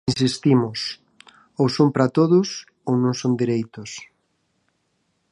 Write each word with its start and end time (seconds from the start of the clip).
Insistimos, 0.11 0.79
ou 1.61 1.67
son 1.75 1.87
para 1.93 2.11
todos 2.17 2.47
ou 2.89 2.93
non 3.03 3.13
son 3.21 3.31
dereitos. 3.41 3.91